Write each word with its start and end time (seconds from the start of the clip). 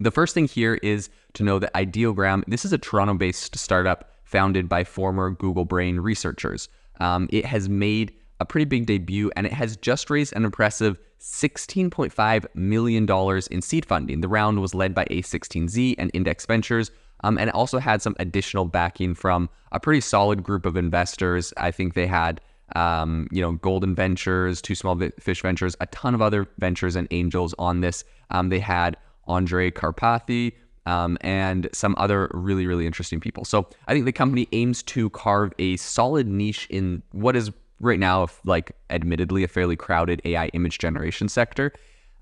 The 0.00 0.10
first 0.10 0.32
thing 0.32 0.48
here 0.48 0.74
is 0.82 1.10
to 1.34 1.42
know 1.42 1.58
that 1.58 1.74
Ideogram, 1.74 2.42
this 2.48 2.64
is 2.64 2.72
a 2.72 2.78
Toronto 2.78 3.14
based 3.14 3.56
startup 3.58 4.10
founded 4.24 4.66
by 4.66 4.82
former 4.82 5.30
Google 5.30 5.66
Brain 5.66 6.00
researchers. 6.00 6.70
Um, 7.00 7.28
it 7.30 7.44
has 7.44 7.68
made 7.68 8.14
a 8.40 8.46
pretty 8.46 8.64
big 8.64 8.86
debut 8.86 9.30
and 9.36 9.46
it 9.46 9.52
has 9.52 9.76
just 9.76 10.08
raised 10.08 10.32
an 10.34 10.46
impressive 10.46 10.98
$16.5 11.20 12.46
million 12.54 13.42
in 13.50 13.60
seed 13.60 13.84
funding. 13.84 14.22
The 14.22 14.28
round 14.28 14.60
was 14.60 14.74
led 14.74 14.94
by 14.94 15.04
A16Z 15.04 15.96
and 15.98 16.10
Index 16.14 16.46
Ventures. 16.46 16.90
Um, 17.22 17.36
and 17.36 17.50
it 17.50 17.54
also 17.54 17.78
had 17.78 18.00
some 18.00 18.16
additional 18.18 18.64
backing 18.64 19.14
from 19.14 19.50
a 19.72 19.78
pretty 19.78 20.00
solid 20.00 20.42
group 20.42 20.64
of 20.64 20.78
investors. 20.78 21.52
I 21.58 21.70
think 21.70 21.92
they 21.92 22.06
had, 22.06 22.40
um, 22.74 23.28
you 23.30 23.42
know, 23.42 23.52
Golden 23.52 23.94
Ventures, 23.94 24.62
Two 24.62 24.74
Small 24.74 24.98
Fish 25.18 25.42
Ventures, 25.42 25.76
a 25.80 25.86
ton 25.88 26.14
of 26.14 26.22
other 26.22 26.48
ventures 26.58 26.96
and 26.96 27.06
angels 27.10 27.54
on 27.58 27.82
this. 27.82 28.04
Um, 28.30 28.48
they 28.48 28.60
had 28.60 28.96
Andrej 29.28 29.72
Karpathy, 29.72 30.52
um, 30.86 31.18
and 31.20 31.68
some 31.72 31.94
other 31.98 32.30
really, 32.32 32.66
really 32.66 32.86
interesting 32.86 33.20
people. 33.20 33.44
So 33.44 33.68
I 33.86 33.92
think 33.92 34.04
the 34.04 34.12
company 34.12 34.48
aims 34.52 34.82
to 34.84 35.10
carve 35.10 35.52
a 35.58 35.76
solid 35.76 36.26
niche 36.26 36.66
in 36.70 37.02
what 37.12 37.36
is 37.36 37.50
right 37.80 37.98
now, 37.98 38.28
like 38.44 38.72
admittedly, 38.90 39.44
a 39.44 39.48
fairly 39.48 39.76
crowded 39.76 40.20
AI 40.24 40.46
image 40.48 40.78
generation 40.78 41.28
sector. 41.28 41.72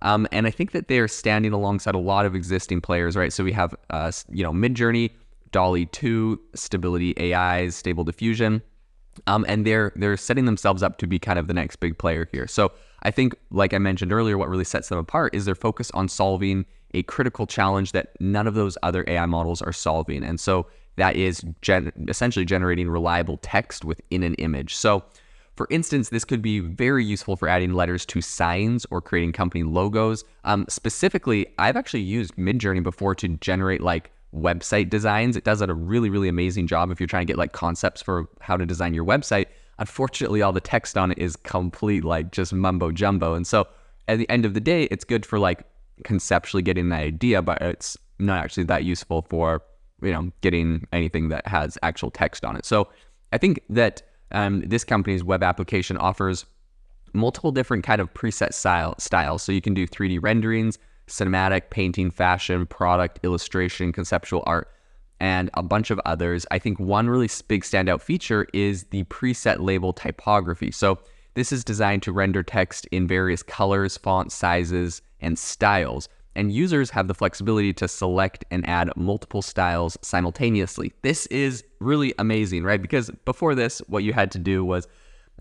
Um, 0.02 0.28
and 0.30 0.46
I 0.46 0.50
think 0.50 0.72
that 0.72 0.88
they 0.88 0.98
are 1.00 1.08
standing 1.08 1.52
alongside 1.52 1.94
a 1.94 1.98
lot 1.98 2.24
of 2.24 2.34
existing 2.34 2.80
players, 2.80 3.16
right? 3.16 3.32
So 3.32 3.42
we 3.42 3.52
have, 3.52 3.74
uh, 3.90 4.12
you 4.28 4.44
know, 4.44 4.52
Midjourney, 4.52 5.10
DALL-E 5.50 5.86
2, 5.86 6.40
Stability 6.54 7.34
AI's, 7.34 7.74
Stable 7.74 8.04
Diffusion, 8.04 8.62
um, 9.26 9.44
and 9.48 9.66
they're 9.66 9.92
they're 9.96 10.16
setting 10.16 10.44
themselves 10.44 10.82
up 10.82 10.98
to 10.98 11.06
be 11.06 11.18
kind 11.18 11.38
of 11.38 11.48
the 11.48 11.54
next 11.54 11.76
big 11.76 11.98
player 11.98 12.28
here. 12.30 12.46
So 12.46 12.70
I 13.02 13.10
think, 13.10 13.34
like 13.50 13.74
I 13.74 13.78
mentioned 13.78 14.12
earlier, 14.12 14.38
what 14.38 14.48
really 14.48 14.64
sets 14.64 14.88
them 14.88 14.98
apart 14.98 15.34
is 15.34 15.44
their 15.44 15.56
focus 15.56 15.90
on 15.92 16.08
solving 16.08 16.66
a 16.94 17.02
critical 17.04 17.46
challenge 17.46 17.92
that 17.92 18.12
none 18.20 18.46
of 18.46 18.54
those 18.54 18.78
other 18.82 19.04
AI 19.06 19.26
models 19.26 19.62
are 19.62 19.72
solving, 19.72 20.24
and 20.24 20.40
so 20.40 20.66
that 20.96 21.16
is 21.16 21.44
gen- 21.62 21.92
essentially 22.08 22.44
generating 22.44 22.88
reliable 22.88 23.38
text 23.38 23.84
within 23.84 24.22
an 24.22 24.34
image. 24.34 24.74
So 24.74 25.04
for 25.58 25.66
instance, 25.70 26.10
this 26.10 26.24
could 26.24 26.40
be 26.40 26.60
very 26.60 27.04
useful 27.04 27.34
for 27.34 27.48
adding 27.48 27.72
letters 27.72 28.06
to 28.06 28.20
signs 28.20 28.86
or 28.92 29.02
creating 29.02 29.32
company 29.32 29.64
logos. 29.64 30.24
Um, 30.44 30.64
specifically, 30.68 31.48
I've 31.58 31.76
actually 31.76 32.02
used 32.02 32.36
Midjourney 32.36 32.80
before 32.80 33.16
to 33.16 33.26
generate 33.26 33.80
like 33.80 34.12
website 34.32 34.88
designs. 34.88 35.36
It 35.36 35.42
does 35.42 35.60
a 35.60 35.74
really, 35.74 36.10
really 36.10 36.28
amazing 36.28 36.68
job 36.68 36.92
if 36.92 37.00
you're 37.00 37.08
trying 37.08 37.26
to 37.26 37.32
get 37.32 37.38
like 37.38 37.50
concepts 37.50 38.00
for 38.00 38.28
how 38.40 38.56
to 38.56 38.64
design 38.64 38.94
your 38.94 39.04
website. 39.04 39.46
Unfortunately, 39.80 40.42
all 40.42 40.52
the 40.52 40.60
text 40.60 40.96
on 40.96 41.10
it 41.10 41.18
is 41.18 41.34
complete 41.34 42.04
like 42.04 42.30
just 42.30 42.52
mumbo 42.52 42.92
jumbo. 42.92 43.34
And 43.34 43.44
so 43.44 43.66
at 44.06 44.18
the 44.18 44.30
end 44.30 44.44
of 44.44 44.54
the 44.54 44.60
day, 44.60 44.84
it's 44.84 45.04
good 45.04 45.26
for 45.26 45.40
like 45.40 45.64
conceptually 46.04 46.62
getting 46.62 46.88
that 46.90 47.00
idea, 47.00 47.42
but 47.42 47.60
it's 47.62 47.96
not 48.18 48.42
actually 48.44 48.64
that 48.64 48.84
useful 48.84 49.22
for, 49.22 49.62
you 50.02 50.12
know, 50.12 50.30
getting 50.40 50.86
anything 50.92 51.28
that 51.28 51.46
has 51.46 51.78
actual 51.82 52.10
text 52.10 52.44
on 52.44 52.56
it. 52.56 52.64
So 52.64 52.88
I 53.32 53.38
think 53.38 53.60
that 53.70 54.02
um, 54.32 54.60
this 54.66 54.84
company's 54.84 55.24
web 55.24 55.42
application 55.42 55.96
offers 55.96 56.44
multiple 57.12 57.52
different 57.52 57.84
kind 57.84 58.00
of 58.00 58.12
preset 58.14 58.52
style 58.52 58.94
styles. 58.98 59.42
So 59.42 59.52
you 59.52 59.60
can 59.60 59.74
do 59.74 59.86
3D 59.86 60.18
renderings, 60.20 60.78
cinematic, 61.08 61.70
painting, 61.70 62.10
fashion, 62.10 62.66
product, 62.66 63.20
illustration, 63.22 63.92
conceptual 63.92 64.42
art, 64.46 64.68
and 65.20 65.50
a 65.54 65.62
bunch 65.62 65.90
of 65.90 66.00
others. 66.04 66.46
I 66.50 66.58
think 66.58 66.78
one 66.78 67.08
really 67.08 67.28
big 67.48 67.62
standout 67.62 68.02
feature 68.02 68.46
is 68.52 68.84
the 68.84 69.04
preset 69.04 69.60
label 69.60 69.92
typography. 69.92 70.70
So 70.70 70.98
this 71.34 71.52
is 71.52 71.64
designed 71.64 72.02
to 72.02 72.12
render 72.12 72.42
text 72.42 72.86
in 72.86 73.06
various 73.06 73.42
colors, 73.42 73.96
font 73.96 74.32
sizes, 74.32 75.02
and 75.20 75.38
styles 75.38 76.08
and 76.38 76.52
users 76.52 76.90
have 76.90 77.08
the 77.08 77.14
flexibility 77.14 77.72
to 77.72 77.88
select 77.88 78.44
and 78.52 78.66
add 78.68 78.96
multiple 78.96 79.42
styles 79.42 79.98
simultaneously. 80.02 80.92
This 81.02 81.26
is 81.26 81.64
really 81.80 82.14
amazing, 82.16 82.62
right? 82.62 82.80
Because 82.80 83.10
before 83.24 83.56
this, 83.56 83.80
what 83.88 84.04
you 84.04 84.12
had 84.12 84.30
to 84.30 84.38
do 84.38 84.64
was 84.64 84.86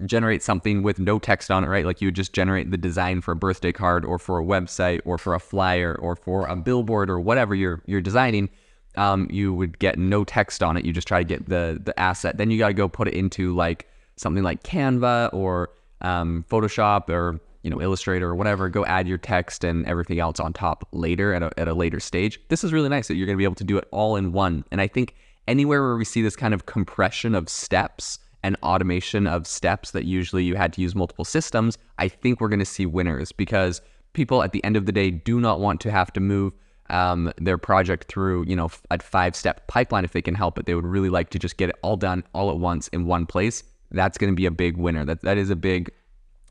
generate 0.06 0.42
something 0.42 0.82
with 0.82 0.98
no 0.98 1.20
text 1.20 1.52
on 1.52 1.64
it, 1.64 1.68
right? 1.68 1.86
Like 1.86 2.02
you 2.02 2.08
would 2.08 2.16
just 2.16 2.34
generate 2.34 2.72
the 2.72 2.78
design 2.78 3.22
for 3.22 3.32
a 3.32 3.36
birthday 3.36 3.72
card 3.72 4.06
or 4.06 4.18
for 4.18 4.40
a 4.40 4.44
website 4.44 5.02
or 5.06 5.20
for 5.20 5.36
a 5.36 5.40
flyer 5.40 5.96
or 6.00 6.16
for 6.16 6.48
a 6.48 6.56
billboard 6.56 7.12
or 7.12 7.20
whatever 7.20 7.54
you're 7.54 7.82
you're 7.86 8.02
designing. 8.02 8.50
Um, 8.96 9.28
you 9.30 9.54
would 9.54 9.78
get 9.78 10.00
no 10.00 10.24
text 10.24 10.64
on 10.64 10.78
it. 10.78 10.84
You 10.86 10.94
just 10.94 11.08
try 11.08 11.20
to 11.20 11.28
get 11.28 11.48
the 11.48 11.80
the 11.84 11.98
asset. 12.00 12.38
Then 12.38 12.50
you 12.50 12.58
got 12.58 12.70
to 12.70 12.74
go 12.74 12.88
put 12.88 13.08
it 13.08 13.14
into 13.14 13.54
like 13.54 13.88
something 14.16 14.44
like 14.44 14.64
Canva 14.64 15.32
or 15.32 15.70
um, 16.02 16.44
Photoshop 16.50 17.10
or 17.10 17.40
you 17.64 17.70
know, 17.70 17.82
Illustrator 17.82 18.30
or 18.30 18.36
whatever, 18.36 18.70
go 18.70 18.86
add 18.86 19.08
your 19.08 19.18
text 19.18 19.64
and 19.64 19.86
everything 19.86 20.20
else 20.20 20.40
on 20.40 20.54
top 20.54 20.88
later 20.92 21.34
at 21.34 21.44
a, 21.44 21.52
at 21.58 21.68
a 21.68 21.74
later 21.74 22.00
stage. 22.00 22.40
This 22.50 22.64
is 22.64 22.74
really 22.74 22.90
nice 22.90 23.08
that 23.08 23.16
you're 23.16 23.26
going 23.26 23.36
to 23.36 23.40
be 23.40 23.44
able 23.44 23.56
to 23.56 23.64
do 23.64 23.78
it 23.78 23.88
all 23.92 24.16
in 24.16 24.32
one. 24.32 24.64
And 24.72 24.82
I 24.82 24.88
think 24.88 25.16
anywhere 25.48 25.82
where 25.82 25.98
we 25.98 26.06
see 26.06 26.22
this 26.22 26.36
kind 26.36 26.54
of 26.54 26.66
compression 26.66 27.36
of 27.36 27.50
steps 27.50 28.20
and 28.44 28.56
automation 28.64 29.28
of 29.28 29.48
steps 29.48 29.92
that 29.92 30.06
usually 30.06 30.44
you 30.44 30.56
had 30.56 30.74
to 30.74 30.82
use 30.82 30.96
multiple 30.96 31.26
systems, 31.26 31.78
I 31.98 32.08
think 32.08 32.40
we're 32.40 32.50
going 32.50 32.60
to 32.60 32.66
see 32.66 32.86
winners 32.86 33.32
because 33.32 33.82
people 34.14 34.44
at 34.44 34.52
the 34.52 34.64
end 34.64 34.78
of 34.78 34.86
the 34.86 34.92
day 34.92 35.12
do 35.12 35.40
not 35.40 35.60
want 35.60 35.82
to 35.82 35.92
have 35.92 36.14
to 36.14 36.20
move 36.20 36.54
um, 36.90 37.32
their 37.38 37.58
project 37.58 38.06
through, 38.08 38.46
you 38.48 38.56
know, 38.56 38.70
a 38.90 39.00
five 39.00 39.36
step 39.36 39.68
pipeline 39.68 40.06
if 40.06 40.14
they 40.14 40.22
can 40.22 40.36
help 40.36 40.58
it. 40.58 40.66
They 40.66 40.76
would 40.76 40.86
really 40.86 41.10
like 41.10 41.30
to 41.32 41.40
just 41.40 41.58
get 41.58 41.70
it 41.70 41.76
all 41.82 41.98
done 41.98 42.24
all 42.34 42.50
at 42.50 42.58
once 42.58 42.88
in 42.90 43.06
one 43.06 43.26
place. 43.26 43.64
That's 43.92 44.18
going 44.18 44.32
to 44.32 44.36
be 44.36 44.46
a 44.46 44.52
big 44.52 44.78
winner. 44.78 45.06
That 45.06 45.22
that 45.22 45.38
is 45.38 45.50
a 45.50 45.56
big 45.56 45.92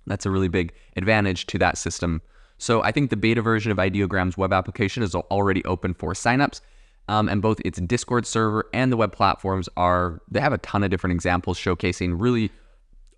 that's 0.07 0.27
a 0.27 0.31
really 0.31 0.49
big 0.49 0.73
advantage 0.97 1.47
to 1.47 1.59
that 1.59 1.79
system. 1.79 2.23
So 2.59 2.83
I 2.83 2.93
think 2.93 3.11
the 3.11 3.17
beta 3.17 3.43
version 3.43 3.71
of 3.71 3.79
Ideogram's 3.79 4.39
web 4.39 4.53
application 4.53 5.03
is 5.03 5.15
already 5.15 5.65
open 5.65 5.95
for 5.95 6.13
signups. 6.13 6.61
Um, 7.09 7.29
and 7.29 7.41
both 7.41 7.61
its 7.65 7.81
Discord 7.81 8.27
server 8.27 8.67
and 8.73 8.91
the 8.91 8.97
web 8.97 9.13
platforms 9.13 9.69
are, 9.77 10.21
they 10.29 10.41
have 10.41 10.53
a 10.53 10.59
ton 10.59 10.83
of 10.83 10.91
different 10.91 11.15
examples 11.15 11.59
showcasing 11.59 12.17
really 12.19 12.51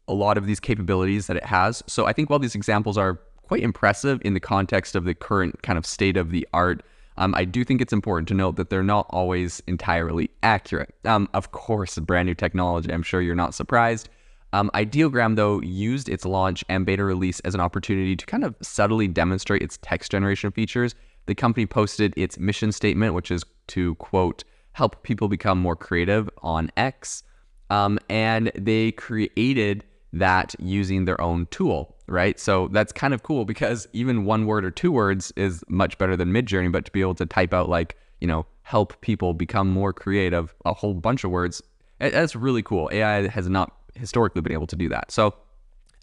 a 0.06 0.12
lot 0.12 0.36
of 0.36 0.46
these 0.46 0.60
capabilities 0.60 1.26
that 1.26 1.36
it 1.36 1.44
has. 1.44 1.82
So 1.86 2.06
I 2.06 2.12
think 2.12 2.28
while 2.28 2.38
these 2.38 2.54
examples 2.54 2.98
are 2.98 3.18
quite 3.42 3.62
impressive 3.62 4.20
in 4.24 4.34
the 4.34 4.40
context 4.40 4.94
of 4.94 5.04
the 5.04 5.14
current 5.14 5.62
kind 5.62 5.78
of 5.78 5.86
state 5.86 6.18
of 6.18 6.30
the 6.30 6.46
art, 6.52 6.82
um, 7.16 7.34
I 7.34 7.44
do 7.44 7.64
think 7.64 7.80
it's 7.80 7.92
important 7.92 8.28
to 8.28 8.34
note 8.34 8.56
that 8.56 8.70
they're 8.70 8.82
not 8.82 9.06
always 9.10 9.62
entirely 9.66 10.30
accurate. 10.42 10.94
Um, 11.04 11.28
of 11.32 11.50
course, 11.52 11.98
brand 11.98 12.26
new 12.26 12.34
technology, 12.34 12.92
I'm 12.92 13.02
sure 13.02 13.22
you're 13.22 13.34
not 13.34 13.54
surprised. 13.54 14.08
Um, 14.52 14.70
Ideogram, 14.74 15.36
though, 15.36 15.60
used 15.60 16.08
its 16.08 16.24
launch 16.24 16.64
and 16.68 16.86
beta 16.86 17.04
release 17.04 17.40
as 17.40 17.54
an 17.54 17.60
opportunity 17.60 18.16
to 18.16 18.26
kind 18.26 18.44
of 18.44 18.54
subtly 18.62 19.06
demonstrate 19.08 19.62
its 19.62 19.78
text 19.82 20.10
generation 20.10 20.50
features. 20.50 20.94
The 21.26 21.34
company 21.34 21.66
posted 21.66 22.14
its 22.16 22.38
mission 22.38 22.72
statement, 22.72 23.14
which 23.14 23.30
is 23.30 23.44
to 23.68 23.94
quote, 23.96 24.44
help 24.72 25.02
people 25.02 25.28
become 25.28 25.58
more 25.58 25.76
creative 25.76 26.30
on 26.38 26.70
X. 26.76 27.22
Um, 27.70 27.98
and 28.08 28.50
they 28.54 28.92
created 28.92 29.84
that 30.14 30.54
using 30.58 31.04
their 31.04 31.20
own 31.20 31.46
tool, 31.50 31.96
right? 32.06 32.40
So 32.40 32.68
that's 32.68 32.92
kind 32.92 33.12
of 33.12 33.22
cool 33.22 33.44
because 33.44 33.86
even 33.92 34.24
one 34.24 34.46
word 34.46 34.64
or 34.64 34.70
two 34.70 34.90
words 34.90 35.32
is 35.36 35.62
much 35.68 35.98
better 35.98 36.16
than 36.16 36.32
Midjourney, 36.32 36.72
but 36.72 36.86
to 36.86 36.92
be 36.92 37.02
able 37.02 37.14
to 37.16 37.26
type 37.26 37.52
out 37.52 37.68
like, 37.68 37.96
you 38.20 38.26
know, 38.26 38.46
help 38.62 38.98
people 39.02 39.34
become 39.34 39.68
more 39.68 39.92
creative, 39.92 40.54
a 40.64 40.72
whole 40.72 40.94
bunch 40.94 41.24
of 41.24 41.30
words, 41.30 41.62
that's 41.98 42.34
really 42.34 42.62
cool. 42.62 42.88
AI 42.92 43.28
has 43.28 43.48
not 43.48 43.77
historically 43.98 44.40
been 44.42 44.52
able 44.52 44.66
to 44.68 44.76
do 44.76 44.88
that. 44.88 45.10
So 45.10 45.34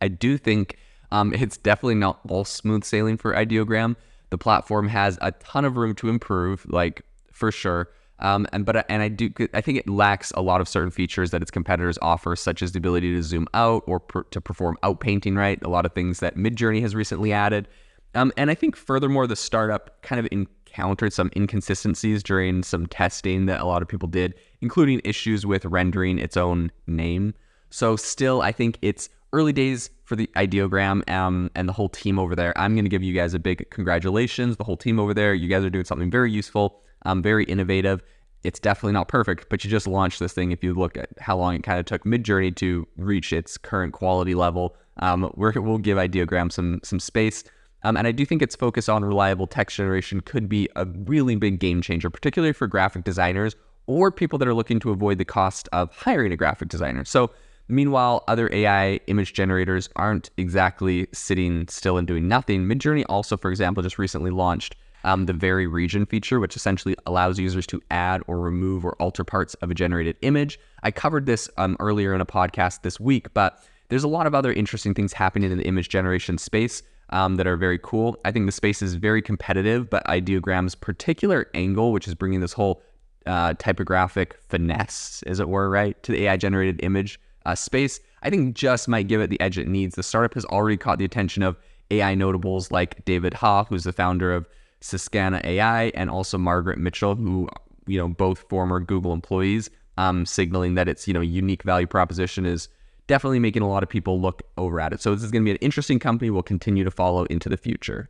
I 0.01 0.07
do 0.07 0.37
think 0.37 0.77
um, 1.11 1.33
it's 1.35 1.57
definitely 1.57 1.95
not 1.95 2.19
all 2.27 2.45
smooth 2.45 2.83
sailing 2.83 3.17
for 3.17 3.33
Ideogram. 3.33 3.95
The 4.29 4.37
platform 4.37 4.87
has 4.89 5.17
a 5.21 5.31
ton 5.31 5.65
of 5.65 5.77
room 5.77 5.95
to 5.95 6.09
improve, 6.09 6.65
like 6.69 7.01
for 7.31 7.51
sure. 7.51 7.89
Um, 8.19 8.47
and 8.53 8.65
but 8.65 8.85
and 8.89 9.01
I 9.03 9.09
do 9.09 9.29
I 9.53 9.59
think 9.59 9.77
it 9.77 9.89
lacks 9.89 10.31
a 10.31 10.41
lot 10.41 10.61
of 10.61 10.69
certain 10.69 10.89
features 10.89 11.31
that 11.31 11.41
its 11.41 11.51
competitors 11.51 11.99
offer, 12.01 12.35
such 12.35 12.61
as 12.61 12.71
the 12.71 12.77
ability 12.77 13.13
to 13.13 13.21
zoom 13.21 13.45
out 13.53 13.83
or 13.87 13.99
per, 13.99 14.23
to 14.23 14.39
perform 14.39 14.77
outpainting. 14.83 15.37
Right, 15.37 15.61
a 15.61 15.69
lot 15.69 15.85
of 15.85 15.93
things 15.93 16.19
that 16.21 16.37
Midjourney 16.37 16.81
has 16.81 16.95
recently 16.95 17.33
added. 17.33 17.67
Um, 18.13 18.31
and 18.37 18.49
I 18.49 18.55
think 18.55 18.77
furthermore, 18.77 19.27
the 19.27 19.35
startup 19.35 20.01
kind 20.01 20.19
of 20.19 20.27
encountered 20.31 21.11
some 21.11 21.29
inconsistencies 21.35 22.23
during 22.23 22.63
some 22.63 22.87
testing 22.87 23.47
that 23.47 23.59
a 23.59 23.65
lot 23.65 23.81
of 23.81 23.89
people 23.89 24.07
did, 24.07 24.33
including 24.61 25.01
issues 25.03 25.45
with 25.45 25.65
rendering 25.65 26.17
its 26.17 26.37
own 26.37 26.71
name. 26.87 27.33
So 27.69 27.95
still, 27.95 28.41
I 28.41 28.51
think 28.51 28.77
it's 28.81 29.09
early 29.33 29.53
days 29.53 29.89
for 30.05 30.15
the 30.15 30.29
ideogram 30.35 31.07
um, 31.09 31.51
and 31.55 31.67
the 31.67 31.73
whole 31.73 31.89
team 31.89 32.17
over 32.17 32.35
there. 32.35 32.57
I'm 32.57 32.73
going 32.73 32.85
to 32.85 32.89
give 32.89 33.03
you 33.03 33.13
guys 33.13 33.33
a 33.33 33.39
big 33.39 33.69
congratulations. 33.69 34.55
The 34.57 34.63
whole 34.63 34.77
team 34.77 34.99
over 34.99 35.13
there, 35.13 35.33
you 35.33 35.49
guys 35.49 35.63
are 35.63 35.69
doing 35.69 35.85
something 35.85 36.09
very 36.09 36.31
useful, 36.31 36.81
um, 37.05 37.21
very 37.21 37.43
innovative. 37.45 38.01
It's 38.43 38.59
definitely 38.59 38.93
not 38.93 39.07
perfect, 39.07 39.49
but 39.49 39.63
you 39.63 39.69
just 39.69 39.87
launched 39.87 40.19
this 40.19 40.31
thing. 40.31 40.51
If 40.51 40.63
you 40.63 40.73
look 40.73 40.95
at 40.95 41.09
how 41.19 41.35
long 41.37 41.55
it 41.55 41.63
kind 41.63 41.79
of 41.79 41.85
took 41.85 42.03
Midjourney 42.03 42.55
to 42.57 42.87
reach 42.95 43.33
its 43.33 43.57
current 43.57 43.93
quality 43.93 44.35
level, 44.35 44.77
um, 44.97 45.31
we 45.35 45.51
will 45.51 45.79
give 45.79 45.97
Ideogram 45.97 46.51
some 46.51 46.79
some 46.83 46.99
space. 46.99 47.43
Um, 47.83 47.97
and 47.97 48.07
I 48.07 48.11
do 48.11 48.25
think 48.25 48.41
its 48.41 48.55
focus 48.55 48.87
on 48.87 49.03
reliable 49.03 49.47
text 49.47 49.77
generation 49.77 50.21
could 50.21 50.47
be 50.47 50.69
a 50.75 50.85
really 50.85 51.35
big 51.35 51.59
game 51.59 51.81
changer, 51.81 52.09
particularly 52.09 52.53
for 52.53 52.67
graphic 52.67 53.03
designers 53.03 53.55
or 53.87 54.11
people 54.11 54.39
that 54.39 54.47
are 54.47 54.53
looking 54.53 54.79
to 54.79 54.91
avoid 54.91 55.17
the 55.17 55.25
cost 55.25 55.69
of 55.71 55.95
hiring 55.95 56.31
a 56.31 56.37
graphic 56.37 56.69
designer. 56.69 57.05
So 57.05 57.31
Meanwhile, 57.67 58.23
other 58.27 58.49
AI 58.53 58.99
image 59.07 59.33
generators 59.33 59.89
aren't 59.95 60.29
exactly 60.37 61.07
sitting 61.13 61.67
still 61.67 61.97
and 61.97 62.07
doing 62.07 62.27
nothing. 62.27 62.65
Midjourney 62.65 63.03
also, 63.09 63.37
for 63.37 63.49
example, 63.49 63.81
just 63.81 63.97
recently 63.97 64.29
launched 64.29 64.75
um, 65.03 65.25
the 65.25 65.33
Vary 65.33 65.67
region 65.67 66.05
feature, 66.05 66.39
which 66.39 66.55
essentially 66.55 66.95
allows 67.05 67.39
users 67.39 67.65
to 67.67 67.81
add 67.91 68.21
or 68.27 68.39
remove 68.39 68.85
or 68.85 68.93
alter 69.01 69.23
parts 69.23 69.53
of 69.55 69.71
a 69.71 69.73
generated 69.73 70.15
image. 70.21 70.59
I 70.83 70.91
covered 70.91 71.25
this 71.25 71.49
um, 71.57 71.75
earlier 71.79 72.13
in 72.13 72.21
a 72.21 72.25
podcast 72.25 72.81
this 72.83 72.99
week, 72.99 73.33
but 73.33 73.63
there's 73.89 74.03
a 74.03 74.07
lot 74.07 74.27
of 74.27 74.35
other 74.35 74.51
interesting 74.53 74.93
things 74.93 75.13
happening 75.13 75.51
in 75.51 75.57
the 75.57 75.65
image 75.65 75.89
generation 75.89 76.37
space 76.37 76.83
um, 77.11 77.35
that 77.35 77.45
are 77.47 77.57
very 77.57 77.79
cool. 77.81 78.17
I 78.25 78.31
think 78.31 78.47
the 78.47 78.51
space 78.51 78.81
is 78.81 78.95
very 78.95 79.21
competitive, 79.21 79.89
but 79.89 80.03
Ideogram's 80.05 80.75
particular 80.75 81.49
angle, 81.53 81.91
which 81.91 82.07
is 82.07 82.15
bringing 82.15 82.39
this 82.39 82.53
whole 82.53 82.81
uh, 83.27 83.53
typographic 83.57 84.39
finesse, 84.49 85.23
as 85.27 85.39
it 85.39 85.49
were, 85.49 85.69
right, 85.69 86.01
to 86.03 86.11
the 86.11 86.25
AI 86.25 86.37
generated 86.37 86.79
image 86.83 87.19
uh, 87.45 87.55
space, 87.55 87.99
I 88.23 88.29
think 88.29 88.55
just 88.55 88.87
might 88.87 89.07
give 89.07 89.21
it 89.21 89.29
the 89.29 89.39
edge 89.39 89.57
it 89.57 89.67
needs. 89.67 89.95
The 89.95 90.03
startup 90.03 90.33
has 90.33 90.45
already 90.45 90.77
caught 90.77 90.97
the 90.97 91.05
attention 91.05 91.43
of 91.43 91.57
AI 91.91 92.15
notables 92.15 92.71
like 92.71 93.05
David 93.05 93.33
Ha, 93.35 93.65
who's 93.65 93.83
the 93.83 93.93
founder 93.93 94.33
of 94.33 94.49
Sakana 94.81 95.43
AI, 95.43 95.85
and 95.89 96.09
also 96.09 96.37
Margaret 96.37 96.77
Mitchell, 96.77 97.15
who, 97.15 97.47
you 97.87 97.97
know, 97.97 98.07
both 98.07 98.47
former 98.49 98.79
Google 98.79 99.13
employees, 99.13 99.69
um, 99.97 100.25
signaling 100.25 100.75
that 100.75 100.87
its, 100.87 101.07
you 101.07 101.13
know, 101.13 101.21
unique 101.21 101.63
value 101.63 101.87
proposition 101.87 102.45
is 102.45 102.67
definitely 103.07 103.39
making 103.39 103.61
a 103.61 103.69
lot 103.69 103.83
of 103.83 103.89
people 103.89 104.19
look 104.19 104.41
over 104.57 104.79
at 104.79 104.93
it. 104.93 105.01
So 105.01 105.13
this 105.13 105.23
is 105.23 105.31
going 105.31 105.43
to 105.43 105.45
be 105.45 105.51
an 105.51 105.57
interesting 105.57 105.99
company 105.99 106.31
we'll 106.31 106.43
continue 106.43 106.83
to 106.83 106.91
follow 106.91 107.25
into 107.25 107.49
the 107.49 107.57
future. 107.57 108.09